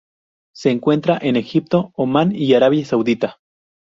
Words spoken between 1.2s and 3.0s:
en Egipto, Omán y Arabia